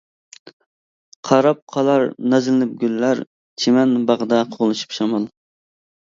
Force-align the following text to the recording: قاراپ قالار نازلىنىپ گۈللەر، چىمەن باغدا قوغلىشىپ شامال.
قاراپ 1.29 1.59
قالار 1.75 2.05
نازلىنىپ 2.35 2.73
گۈللەر، 2.85 3.23
چىمەن 3.65 3.95
باغدا 4.09 4.43
قوغلىشىپ 4.57 4.99
شامال. 5.01 5.31